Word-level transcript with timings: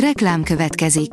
Reklám 0.00 0.42
következik. 0.42 1.10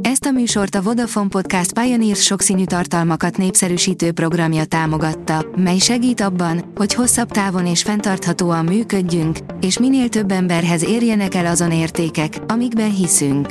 Ezt 0.00 0.24
a 0.24 0.30
műsort 0.30 0.74
a 0.74 0.82
Vodafone 0.82 1.28
Podcast 1.28 1.72
Pioneers 1.72 2.22
sokszínű 2.22 2.64
tartalmakat 2.64 3.36
népszerűsítő 3.36 4.12
programja 4.12 4.64
támogatta, 4.64 5.46
mely 5.56 5.78
segít 5.78 6.20
abban, 6.20 6.72
hogy 6.74 6.94
hosszabb 6.94 7.30
távon 7.30 7.66
és 7.66 7.82
fenntarthatóan 7.82 8.64
működjünk, 8.64 9.38
és 9.60 9.78
minél 9.78 10.08
több 10.08 10.30
emberhez 10.30 10.84
érjenek 10.84 11.34
el 11.34 11.46
azon 11.46 11.72
értékek, 11.72 12.38
amikben 12.46 12.94
hiszünk. 12.94 13.48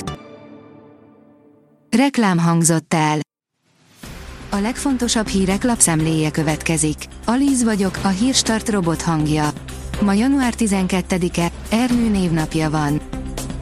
Reklám 1.89 2.39
hangzott 2.39 2.93
el. 2.93 3.20
A 4.50 4.57
legfontosabb 4.57 5.27
hírek 5.27 5.63
lapszemléje 5.63 6.31
következik. 6.31 6.97
Alíz 7.25 7.63
vagyok, 7.63 8.00
a 8.04 8.07
hírstart 8.07 8.70
robot 8.70 9.02
hangja. 9.02 9.50
Ma 10.02 10.13
január 10.13 10.54
12-e, 10.57 11.52
Ernő 11.70 12.09
névnapja 12.09 12.70
van. 12.70 13.02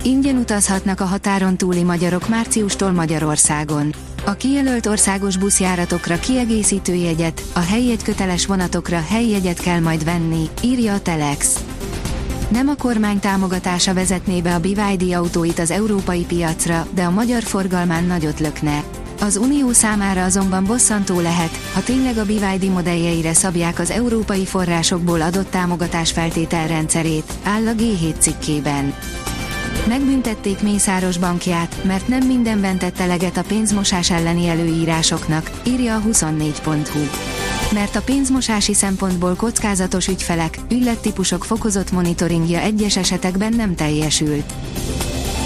Ingyen 0.04 0.36
utazhatnak 0.36 1.00
a 1.00 1.06
határon 1.06 1.58
túli 1.58 1.84
magyarok 1.84 2.30
márciustól 2.30 2.92
Magyarországon. 2.92 3.94
A 4.26 4.34
kijelölt 4.34 4.86
országos 4.86 5.38
buszjáratokra 5.38 6.20
kiegészítő 6.20 6.94
jegyet, 6.94 7.42
a 7.54 7.60
helyjegy 7.60 8.04
köteles 8.04 8.46
vonatokra 8.46 9.04
helyjegyet 9.10 9.60
kell 9.60 9.80
majd 9.80 10.04
venni, 10.04 10.50
írja 10.64 10.94
a 10.94 11.02
Telex. 11.02 11.64
Nem 12.52 12.68
a 12.68 12.76
kormány 12.76 13.20
támogatása 13.20 13.94
vezetné 13.94 14.42
be 14.42 14.54
a 14.54 14.60
BYD 14.60 15.14
autóit 15.14 15.60
az 15.60 15.72
európai 15.72 16.26
piacra, 16.26 16.88
de 16.94 17.04
a 17.04 17.12
magyar 17.12 17.44
forgalmán 17.44 18.04
nagyot 18.04 18.40
lökne. 18.40 18.84
Az 19.20 19.38
Unió 19.38 19.72
számára 19.72 20.24
azonban 20.24 20.66
bosszantó 20.66 21.20
lehet, 21.20 21.60
ha 21.74 21.84
tényleg 21.84 22.18
a 22.18 22.26
BYD 22.26 22.72
modelljeire 22.72 23.34
szabják 23.34 23.80
az 23.80 23.92
európai 23.92 24.46
forrásokból 24.46 25.22
adott 25.22 25.52
támogatás 25.52 26.12
feltételrendszerét, 26.12 27.34
áll 27.44 27.68
a 27.68 27.72
G7 27.72 28.20
cikkében. 28.20 28.94
Megbüntették 29.88 30.62
Mészáros 30.62 31.18
bankját, 31.18 31.84
mert 31.84 32.08
nem 32.08 32.28
mindenben 32.28 32.78
tett 32.78 33.00
eleget 33.00 33.38
a 33.38 33.44
pénzmosás 33.48 34.12
elleni 34.12 34.48
előírásoknak, 34.48 35.52
írja 35.68 35.96
a 35.96 36.02
24.hu. 36.02 37.00
Mert 37.74 37.96
a 37.96 38.02
pénzmosási 38.02 38.74
szempontból 38.74 39.36
kockázatos 39.36 40.08
ügyfelek, 40.08 40.60
ügylettípusok 40.72 41.44
fokozott 41.44 41.92
monitoringja 41.92 42.60
egyes 42.60 42.98
esetekben 42.98 43.54
nem 43.54 43.76
teljesült. 43.76 44.54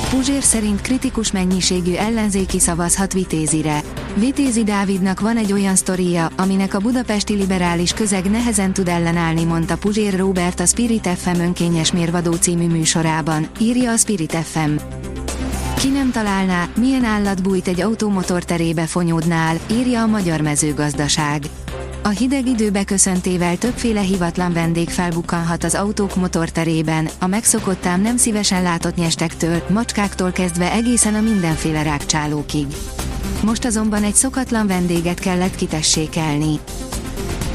Puzsér 0.09 0.43
szerint 0.43 0.81
kritikus 0.81 1.31
mennyiségű 1.31 1.93
ellenzéki 1.93 2.59
szavazhat 2.59 3.13
Vitézire. 3.13 3.81
Vitézi 4.15 4.63
Dávidnak 4.63 5.19
van 5.19 5.37
egy 5.37 5.51
olyan 5.51 5.75
sztoria, 5.75 6.29
aminek 6.37 6.73
a 6.73 6.79
budapesti 6.79 7.33
liberális 7.33 7.93
közeg 7.93 8.29
nehezen 8.29 8.73
tud 8.73 8.87
ellenállni, 8.87 9.43
mondta 9.43 9.77
Puzsér 9.77 10.17
Robert 10.17 10.59
a 10.59 10.65
Spirit 10.65 11.07
FM 11.07 11.39
önkényes 11.39 11.91
mérvadó 11.91 12.33
című 12.33 12.67
műsorában, 12.67 13.47
írja 13.59 13.91
a 13.91 13.97
Spirit 13.97 14.35
FM. 14.35 14.75
Ki 15.77 15.89
nem 15.89 16.11
találná, 16.11 16.67
milyen 16.75 17.03
állat 17.03 17.43
bújt 17.43 17.67
egy 17.67 17.81
automotor 17.81 18.43
terébe 18.43 18.85
fonyódnál, 18.85 19.57
írja 19.71 20.01
a 20.01 20.07
Magyar 20.07 20.41
Mezőgazdaság. 20.41 21.43
A 22.05 22.09
hideg 22.09 22.47
idő 22.47 22.71
beköszöntével 22.71 23.57
többféle 23.57 24.01
hivatlan 24.01 24.53
vendég 24.53 24.89
felbukkanhat 24.89 25.63
az 25.63 25.75
autók 25.75 26.15
motorterében, 26.15 27.09
a 27.19 27.27
megszokottám 27.27 28.01
nem 28.01 28.17
szívesen 28.17 28.63
látott 28.63 28.95
nyestektől, 28.95 29.63
macskáktól 29.69 30.31
kezdve 30.31 30.71
egészen 30.71 31.15
a 31.15 31.21
mindenféle 31.21 31.83
rákcsálókig. 31.83 32.65
Most 33.43 33.65
azonban 33.65 34.03
egy 34.03 34.13
szokatlan 34.13 34.67
vendéget 34.67 35.19
kellett 35.19 35.55
kitessékelni. 35.55 36.59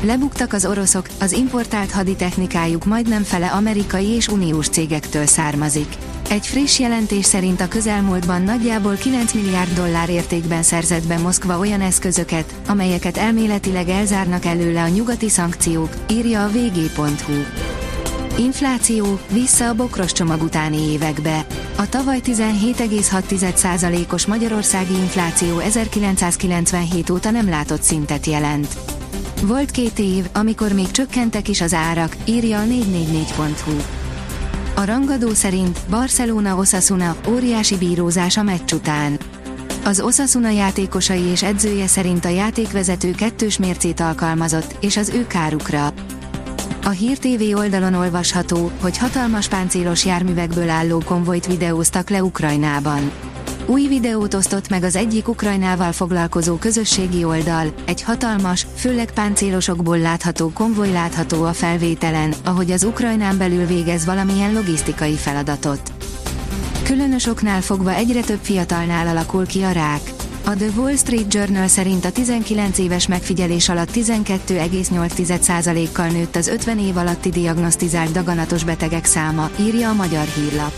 Lebuktak 0.03 0.53
az 0.53 0.67
oroszok, 0.67 1.09
az 1.21 1.33
importált 1.33 1.91
haditechnikájuk 1.91 2.85
majdnem 2.85 3.23
fele 3.23 3.47
amerikai 3.47 4.07
és 4.07 4.29
uniós 4.29 4.69
cégektől 4.69 5.27
származik. 5.27 5.97
Egy 6.31 6.47
friss 6.47 6.79
jelentés 6.79 7.25
szerint 7.25 7.61
a 7.61 7.69
közelmúltban 7.69 8.43
nagyjából 8.43 8.95
9 8.95 9.33
milliárd 9.33 9.75
dollár 9.75 10.09
értékben 10.09 10.63
szerzett 10.63 11.07
be 11.07 11.19
Moszkva 11.19 11.59
olyan 11.59 11.81
eszközöket, 11.81 12.55
amelyeket 12.67 13.17
elméletileg 13.17 13.89
elzárnak 13.89 14.45
előle 14.45 14.83
a 14.83 14.89
nyugati 14.89 15.29
szankciók, 15.29 15.89
írja 16.11 16.45
a 16.45 16.49
vg.hu. 16.49 17.33
Infláció, 18.39 19.19
vissza 19.33 19.69
a 19.69 19.75
bokros 19.75 20.13
csomag 20.13 20.43
utáni 20.43 20.93
évekbe. 20.93 21.47
A 21.77 21.89
tavaly 21.89 22.21
17,6%-os 22.25 24.27
magyarországi 24.27 24.95
infláció 24.95 25.59
1997 25.59 27.11
óta 27.11 27.31
nem 27.31 27.49
látott 27.49 27.83
szintet 27.83 28.27
jelent. 28.27 28.77
Volt 29.43 29.71
két 29.71 29.99
év, 29.99 30.29
amikor 30.33 30.73
még 30.73 30.91
csökkentek 30.91 31.49
is 31.49 31.61
az 31.61 31.75
árak, 31.75 32.17
írja 32.25 32.61
a 32.61 32.65
444.hu. 32.65 34.00
A 34.75 34.85
rangadó 34.85 35.35
szerint 35.35 35.79
Barcelona 35.89 36.57
Osasuna 36.57 37.17
óriási 37.29 37.77
bírózás 37.77 38.37
a 38.37 38.43
meccs 38.43 38.73
után. 38.73 39.19
Az 39.85 40.01
Osasuna 40.01 40.51
játékosai 40.51 41.23
és 41.23 41.43
edzője 41.43 41.87
szerint 41.87 42.25
a 42.25 42.29
játékvezető 42.29 43.11
kettős 43.11 43.59
mércét 43.59 44.01
alkalmazott, 44.01 44.77
és 44.81 44.97
az 44.97 45.09
ő 45.09 45.27
kárukra. 45.27 45.93
A 46.85 46.89
Hír 46.89 47.19
TV 47.19 47.57
oldalon 47.57 47.95
olvasható, 47.95 48.71
hogy 48.81 48.99
hatalmas 48.99 49.49
páncélos 49.49 50.05
járművekből 50.05 50.69
álló 50.69 51.03
konvojt 51.05 51.47
videóztak 51.47 52.11
le 52.11 52.23
Ukrajnában. 52.23 53.30
Új 53.71 53.87
videót 53.87 54.35
osztott 54.35 54.69
meg 54.69 54.83
az 54.83 54.97
egyik 54.97 55.29
Ukrajnával 55.29 55.93
foglalkozó 55.93 56.57
közösségi 56.57 57.25
oldal, 57.25 57.75
egy 57.87 58.03
hatalmas, 58.03 58.67
főleg 58.75 59.13
páncélosokból 59.13 59.99
látható 59.99 60.51
konvoj 60.55 60.91
látható 60.91 61.43
a 61.43 61.53
felvételen, 61.53 62.35
ahogy 62.45 62.71
az 62.71 62.85
Ukrajnán 62.85 63.39
belül 63.39 63.67
végez 63.67 64.05
valamilyen 64.05 64.53
logisztikai 64.53 65.15
feladatot. 65.15 65.93
Különös 66.83 67.27
oknál 67.27 67.61
fogva 67.61 67.95
egyre 67.95 68.21
több 68.21 68.39
fiatalnál 68.43 69.07
alakul 69.07 69.47
ki 69.47 69.63
a 69.63 69.71
rák. 69.71 70.01
A 70.45 70.51
The 70.51 70.69
Wall 70.77 70.97
Street 70.97 71.35
Journal 71.35 71.67
szerint 71.67 72.05
a 72.05 72.13
19 72.13 72.79
éves 72.79 73.07
megfigyelés 73.07 73.69
alatt 73.69 73.91
12,8%-kal 73.91 76.07
nőtt 76.07 76.37
az 76.37 76.49
50 76.49 76.79
év 76.79 76.97
alatti 76.97 77.29
diagnosztizált 77.29 78.13
daganatos 78.13 78.65
betegek 78.65 79.05
száma, 79.05 79.51
írja 79.61 79.89
a 79.89 79.95
Magyar 79.95 80.27
Hírlap. 80.27 80.73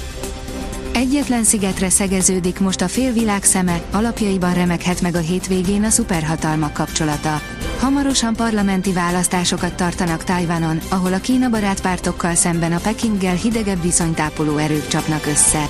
Egyetlen 0.94 1.44
szigetre 1.44 1.91
szegeződik 1.91 2.60
most 2.60 2.80
a 2.80 2.88
félvilág 2.88 3.44
szeme, 3.44 3.82
alapjaiban 3.92 4.54
remekhet 4.54 5.00
meg 5.00 5.14
a 5.14 5.19
hétvégén 5.19 5.84
a 5.84 5.91
szuperhatalmak 5.91 6.72
kapcsolata. 6.72 7.41
Hamarosan 7.78 8.34
parlamenti 8.34 8.92
választásokat 8.92 9.75
tartanak 9.75 10.25
Tajvanon, 10.25 10.80
ahol 10.88 11.12
a 11.12 11.19
Kína 11.19 11.48
barát 11.48 11.88
szemben 12.34 12.72
a 12.72 12.78
Pekinggel 12.78 13.34
hidegebb 13.34 13.82
viszonytápoló 13.82 14.56
erők 14.56 14.88
csapnak 14.88 15.26
össze. 15.26 15.69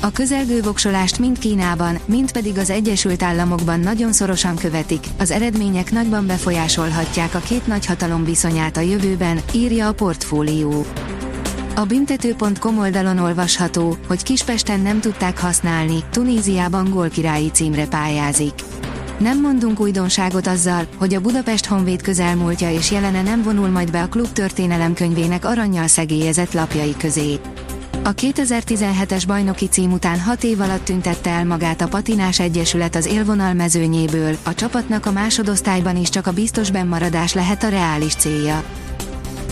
A 0.00 0.10
közelgő 0.10 0.60
voksolást 0.60 1.18
mind 1.18 1.38
Kínában, 1.38 1.98
mind 2.04 2.32
pedig 2.32 2.58
az 2.58 2.70
Egyesült 2.70 3.22
Államokban 3.22 3.80
nagyon 3.80 4.12
szorosan 4.12 4.56
követik, 4.56 5.06
az 5.18 5.30
eredmények 5.30 5.90
nagyban 5.90 6.26
befolyásolhatják 6.26 7.34
a 7.34 7.38
két 7.38 7.66
nagyhatalom 7.66 8.24
viszonyát 8.24 8.76
a 8.76 8.80
jövőben, 8.80 9.40
írja 9.52 9.88
a 9.88 9.92
portfólió. 9.92 10.84
A 11.74 11.84
büntető.com 11.84 12.78
oldalon 12.78 13.18
olvasható, 13.18 13.96
hogy 14.06 14.22
Kispesten 14.22 14.80
nem 14.80 15.00
tudták 15.00 15.38
használni, 15.38 16.04
Tunéziában 16.10 16.90
gólkirályi 16.90 17.50
címre 17.50 17.86
pályázik. 17.86 18.54
Nem 19.18 19.40
mondunk 19.40 19.80
újdonságot 19.80 20.46
azzal, 20.46 20.86
hogy 20.96 21.14
a 21.14 21.20
Budapest 21.20 21.66
Honvéd 21.66 22.02
közelmúltja 22.02 22.70
és 22.70 22.90
jelene 22.90 23.22
nem 23.22 23.42
vonul 23.42 23.68
majd 23.68 23.90
be 23.90 24.02
a 24.02 24.08
klub 24.08 24.32
történelem 24.32 24.94
könyvének 24.94 25.44
aranyjal 25.44 25.86
szegélyezett 25.86 26.52
lapjai 26.52 26.94
közé. 26.98 27.40
A 28.02 28.14
2017-es 28.14 29.22
bajnoki 29.26 29.66
cím 29.66 29.92
után 29.92 30.20
6 30.20 30.44
év 30.44 30.60
alatt 30.60 30.84
tüntette 30.84 31.30
el 31.30 31.44
magát 31.44 31.80
a 31.80 31.88
Patinás 31.88 32.40
Egyesület 32.40 32.96
az 32.96 33.06
élvonal 33.06 33.54
mezőnyéből, 33.54 34.36
a 34.42 34.54
csapatnak 34.54 35.06
a 35.06 35.12
másodosztályban 35.12 35.96
is 35.96 36.08
csak 36.08 36.26
a 36.26 36.32
biztos 36.32 36.70
bennmaradás 36.70 37.32
lehet 37.32 37.62
a 37.62 37.68
reális 37.68 38.14
célja. 38.14 38.62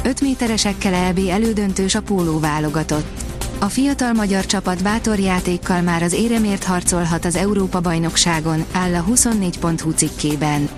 5 0.09 0.21
méteresekkel 0.21 0.95
EB 0.95 1.21
elődöntős 1.31 1.95
a 1.95 2.03
póló 2.03 2.39
válogatott. 2.39 3.23
A 3.59 3.65
fiatal 3.65 4.13
magyar 4.13 4.47
csapat 4.47 4.83
bátor 4.83 5.19
játékkal 5.19 5.81
már 5.81 6.03
az 6.03 6.13
éremért 6.13 6.65
harcolhat 6.65 7.25
az 7.25 7.37
Európa-bajnokságon, 7.37 8.65
áll 8.73 8.95
a 8.95 9.05
24.hu 9.05 9.91
cikkében. 9.91 10.69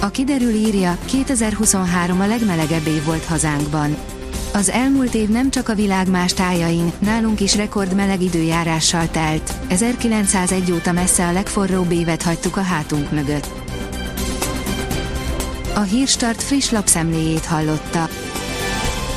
A 0.00 0.08
kiderül 0.08 0.54
írja, 0.54 0.98
2023 1.04 2.20
a 2.20 2.26
legmelegebb 2.26 2.86
év 2.86 3.04
volt 3.04 3.24
hazánkban. 3.24 3.96
Az 4.52 4.70
elmúlt 4.70 5.14
év 5.14 5.28
nem 5.28 5.50
csak 5.50 5.68
a 5.68 5.74
világ 5.74 6.10
más 6.10 6.34
tájain, 6.34 6.92
nálunk 6.98 7.40
is 7.40 7.56
rekord 7.56 7.94
meleg 7.94 8.22
időjárással 8.22 9.10
telt, 9.10 9.52
1901 9.68 10.72
óta 10.72 10.92
messze 10.92 11.26
a 11.26 11.32
legforróbb 11.32 11.90
évet 11.90 12.22
hagytuk 12.22 12.56
a 12.56 12.62
hátunk 12.62 13.10
mögött. 13.10 13.48
A 15.74 15.80
Hírstart 15.80 16.42
friss 16.42 16.70
lapszemléjét 16.70 17.44
hallotta. 17.44 18.08